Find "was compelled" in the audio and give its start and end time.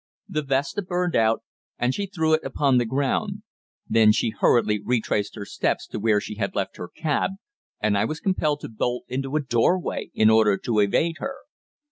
8.05-8.61